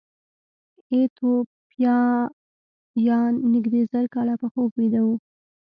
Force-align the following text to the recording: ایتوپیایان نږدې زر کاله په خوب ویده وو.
ایتوپیایان 0.93 3.33
نږدې 3.53 3.81
زر 3.91 4.05
کاله 4.13 4.33
په 4.41 4.47
خوب 4.53 4.69
ویده 4.79 5.01
وو. 5.05 5.15